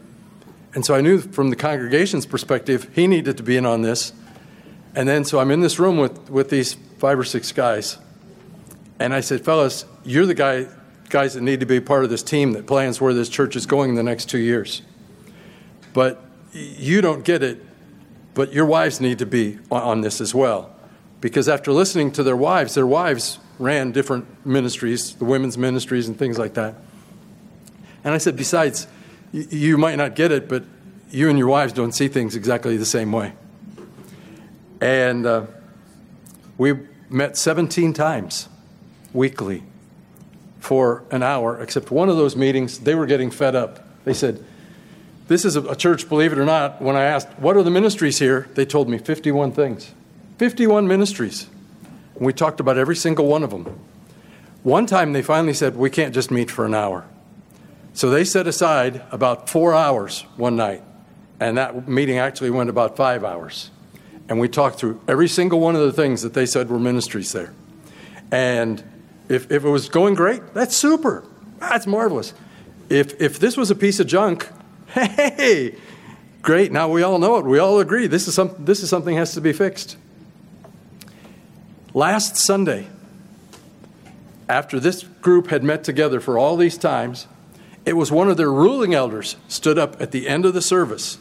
[0.73, 4.13] And so I knew from the congregation's perspective, he needed to be in on this.
[4.95, 7.97] And then so I'm in this room with, with these five or six guys.
[8.99, 10.67] And I said, fellas, you're the guy,
[11.09, 13.65] guys that need to be part of this team that plans where this church is
[13.65, 14.81] going in the next two years.
[15.93, 17.63] But you don't get it,
[18.33, 20.75] but your wives need to be on this as well.
[21.21, 26.17] Because after listening to their wives, their wives ran different ministries, the women's ministries and
[26.17, 26.75] things like that.
[28.03, 28.87] And I said, besides,
[29.33, 30.63] you might not get it, but
[31.09, 33.33] you and your wives don't see things exactly the same way.
[34.79, 35.45] And uh,
[36.57, 36.73] we
[37.09, 38.47] met 17 times
[39.11, 39.63] weekly
[40.59, 43.85] for an hour, except one of those meetings, they were getting fed up.
[44.05, 44.43] They said,
[45.27, 46.81] This is a church, believe it or not.
[46.81, 48.47] When I asked, What are the ministries here?
[48.53, 49.93] They told me 51 things.
[50.37, 51.47] 51 ministries.
[52.15, 53.79] And we talked about every single one of them.
[54.63, 57.05] One time they finally said, We can't just meet for an hour.
[57.93, 60.81] So they set aside about four hours one night,
[61.39, 63.69] and that meeting actually went about five hours.
[64.27, 67.31] And we talked through every single one of the things that they said were ministries
[67.33, 67.53] there.
[68.31, 68.83] And
[69.29, 71.23] if, if it was going great, that's super.
[71.59, 72.33] That's marvelous.
[72.89, 74.49] If, if this was a piece of junk,
[74.87, 75.75] hey,
[76.41, 76.71] great.
[76.71, 77.45] Now we all know it.
[77.45, 79.97] We all agree this is, some, this is something has to be fixed.
[81.93, 82.87] Last Sunday,
[84.49, 87.27] after this group had met together for all these times,
[87.85, 91.17] it was one of their ruling elders stood up at the end of the service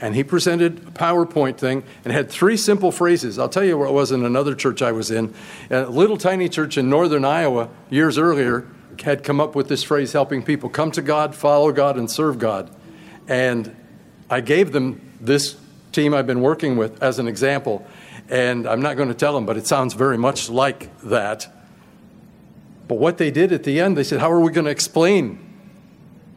[0.00, 3.38] and he presented a PowerPoint thing and had three simple phrases.
[3.38, 5.34] I'll tell you where it was in another church I was in.
[5.68, 8.66] A little tiny church in northern Iowa years earlier
[9.02, 12.38] had come up with this phrase helping people come to God, follow God, and serve
[12.38, 12.74] God.
[13.28, 13.76] And
[14.30, 15.56] I gave them this
[15.92, 17.86] team I've been working with as an example.
[18.28, 21.48] And I'm not going to tell them, but it sounds very much like that.
[22.88, 25.49] But what they did at the end, they said, How are we going to explain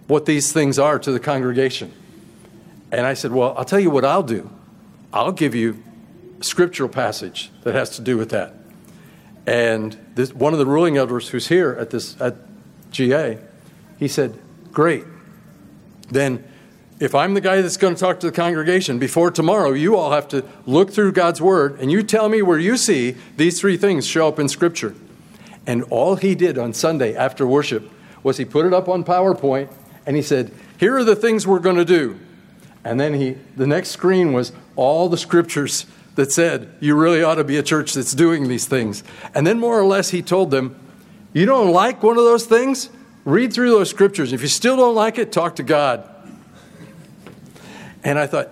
[0.08, 1.92] what these things are to the congregation?
[2.92, 4.50] And I said, Well, I'll tell you what I'll do.
[5.12, 5.82] I'll give you
[6.40, 8.54] a scriptural passage that has to do with that.
[9.46, 12.36] And this, one of the ruling elders who's here at this at
[12.92, 13.40] GA,
[13.98, 14.40] he said,
[14.72, 15.06] Great.
[16.10, 16.44] Then
[17.00, 20.12] if I'm the guy that's going to talk to the congregation before tomorrow, you all
[20.12, 23.78] have to look through God's word and you tell me where you see these three
[23.78, 24.96] things show up in Scripture.
[25.66, 27.90] And all he did on Sunday after worship
[28.22, 29.74] was he put it up on PowerPoint
[30.06, 32.20] and he said, Here are the things we're going to do.
[32.84, 35.86] And then he, the next screen was all the scriptures
[36.16, 39.04] that said, You really ought to be a church that's doing these things.
[39.34, 40.76] And then more or less he told them,
[41.34, 42.90] You don't like one of those things?
[43.26, 44.34] Read through those scriptures.
[44.34, 46.10] If you still don't like it, talk to God.
[48.04, 48.50] And I thought,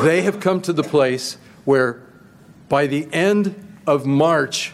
[0.00, 2.00] they have come to the place where
[2.68, 4.72] by the end of March,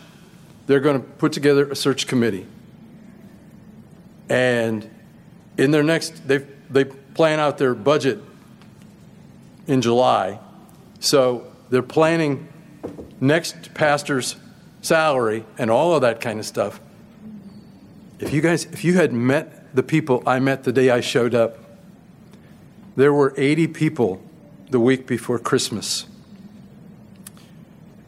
[0.66, 2.46] they're going to put together a search committee.
[4.28, 4.88] And
[5.56, 6.38] in their next, they,
[6.70, 8.18] they plan out their budget
[9.66, 10.38] in July.
[11.00, 12.48] So they're planning
[13.20, 14.36] next pastor's
[14.82, 16.80] salary and all of that kind of stuff.
[18.18, 21.34] If you guys, if you had met the people I met the day I showed
[21.34, 21.58] up,
[22.96, 24.22] there were 80 people
[24.70, 26.06] the week before Christmas.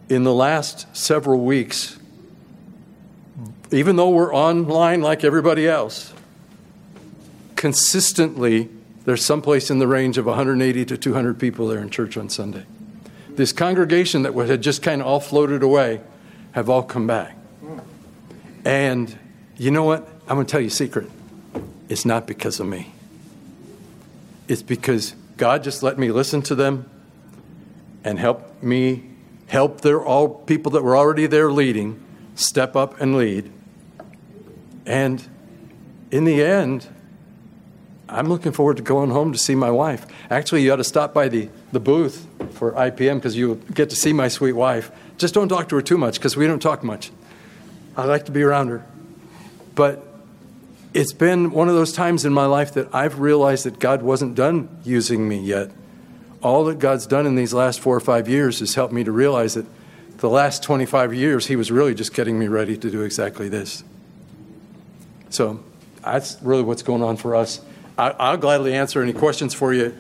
[0.09, 1.99] In the last several weeks,
[3.71, 6.12] even though we're online like everybody else,
[7.63, 8.69] consistently
[9.05, 12.67] there's someplace in the range of 180 to 200 people there in church on Sunday.
[13.29, 16.01] This congregation that had just kind of all floated away
[16.51, 17.37] have all come back.
[18.65, 19.17] And
[19.57, 20.09] you know what?
[20.27, 21.09] I'm going to tell you a secret.
[21.89, 22.93] It's not because of me.
[24.49, 26.91] It's because God just let me listen to them
[28.03, 29.09] and help me
[29.47, 32.03] help their all people that were already there leading
[32.35, 33.53] step up and lead.
[34.85, 35.25] And
[36.11, 36.89] in the end,
[38.13, 40.07] I'm looking forward to going home to see my wife.
[40.31, 43.97] Actually, you ought to stop by the, the booth for IPM because you get to
[43.97, 44.91] see my sweet wife.
[45.17, 47.11] Just don't talk to her too much because we don't talk much.
[47.97, 48.85] I like to be around her.
[49.75, 50.07] But
[50.95, 54.35] it's been one of those times in my life that I've realized that God wasn't
[54.35, 55.71] done using me yet.
[56.43, 59.13] All that God's done in these last four or five years has helped me to
[59.13, 59.65] realize that
[60.19, 63.83] the last 25 years, He was really just getting me ready to do exactly this.
[65.31, 65.63] So
[66.05, 67.61] that's really what's going on for us.
[67.99, 69.95] I, will gladly answer any questions for you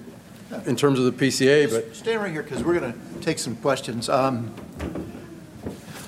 [0.67, 1.95] in terms of the PCA, but.
[1.95, 4.09] Stand right here because we're going to take some questions.
[4.09, 4.55] Um,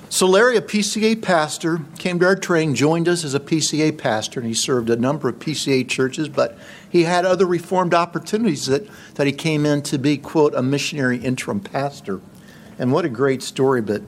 [0.09, 4.39] so Larry, a PCA pastor, came to our training, joined us as a PCA pastor,
[4.39, 6.57] and he served a number of PCA churches, but
[6.89, 11.19] he had other reformed opportunities that, that he came in to be, quote, a missionary
[11.19, 12.21] interim pastor.
[12.79, 14.03] And what a great story, but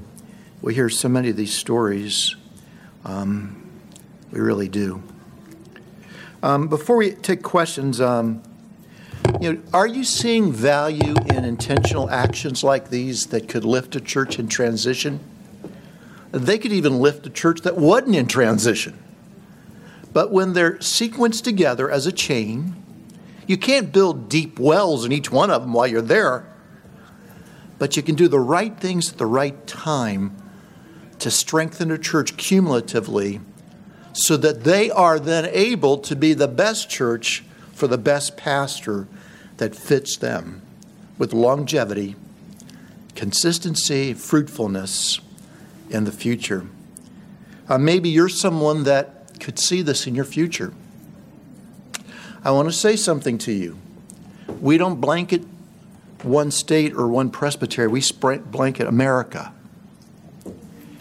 [0.62, 2.37] we hear so many of these stories.
[3.05, 3.68] Um,
[4.31, 5.03] we really do.
[6.43, 8.43] Um, before we take questions, um,
[9.41, 14.01] you know, are you seeing value in intentional actions like these that could lift a
[14.01, 15.20] church in transition?
[16.32, 18.99] They could even lift a church that wasn't in transition.
[20.12, 22.74] But when they're sequenced together as a chain,
[23.47, 26.47] you can't build deep wells in each one of them while you're there.
[27.78, 30.37] But you can do the right things at the right time
[31.18, 33.41] to strengthen a church cumulatively
[34.17, 39.07] so that they are then able to be the best church for the best pastor
[39.59, 40.62] that fits them
[41.19, 42.17] with longevity,
[43.14, 45.21] consistency, fruitfulness,
[45.91, 46.67] in the future.
[47.69, 50.73] Uh, maybe you're someone that could see this in your future.
[52.43, 53.79] I want to say something to you.
[54.61, 55.43] We don't blanket
[56.23, 58.03] one state or one presbytery, we
[58.51, 59.53] blanket America.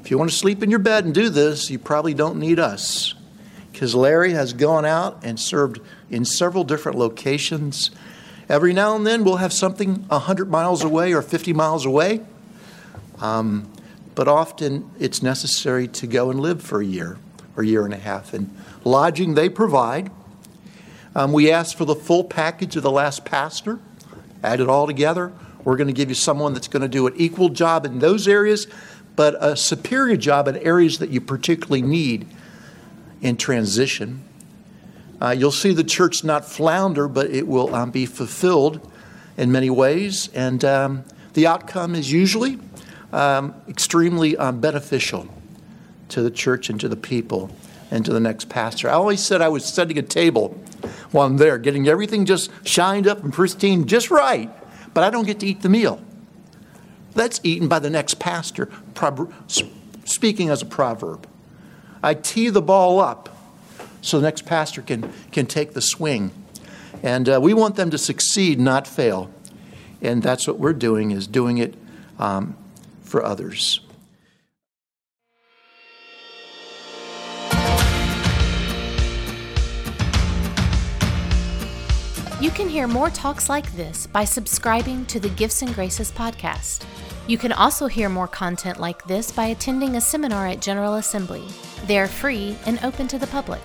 [0.05, 2.59] If you want to sleep in your bed and do this, you probably don't need
[2.59, 3.15] us.
[3.71, 5.79] Because Larry has gone out and served
[6.11, 7.89] in several different locations.
[8.47, 12.21] Every now and then we'll have something 100 miles away or 50 miles away.
[13.19, 13.67] Um,
[14.13, 17.17] but often it's necessary to go and live for a year
[17.57, 18.31] or a year and a half.
[18.31, 20.11] And lodging they provide.
[21.15, 23.79] Um, we ask for the full package of the last pastor,
[24.43, 25.33] add it all together.
[25.63, 28.27] We're going to give you someone that's going to do an equal job in those
[28.27, 28.67] areas,
[29.15, 32.27] but a superior job in areas that you particularly need
[33.21, 34.23] in transition.
[35.21, 38.91] Uh, you'll see the church not flounder, but it will um, be fulfilled
[39.37, 41.03] in many ways, and um,
[41.33, 42.59] the outcome is usually
[43.11, 45.27] um, extremely um, beneficial
[46.09, 47.49] to the church and to the people
[47.91, 48.89] and to the next pastor.
[48.89, 50.49] I always said I was setting a table
[51.11, 54.49] while I'm there, getting everything just shined up and pristine just right,
[54.93, 56.01] but I don't get to eat the meal.
[57.15, 58.69] That's eaten by the next pastor,
[60.03, 61.27] speaking as a proverb.
[62.03, 63.35] I tee the ball up
[64.01, 66.31] so the next pastor can, can take the swing.
[67.01, 69.31] And uh, we want them to succeed, not fail.
[70.01, 71.73] And that's what we're doing, is doing it
[72.19, 72.55] um,
[73.03, 73.79] for others.
[82.41, 86.83] You can hear more talks like this by subscribing to the Gifts and Graces podcast.
[87.27, 91.47] You can also hear more content like this by attending a seminar at General Assembly.
[91.85, 93.61] They are free and open to the public.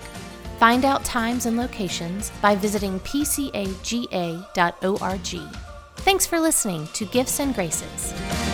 [0.61, 3.67] Find out times and locations by visiting pcaga.org.
[5.97, 8.50] Thanks for listening to Gifts and Graces.